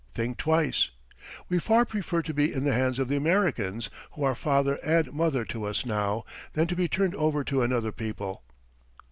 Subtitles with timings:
[0.15, 0.89] Think twice!
[1.47, 5.13] We far prefer to be in the hands of the Americans, who are father and
[5.13, 8.41] mother to us now, than to be turned over to another people."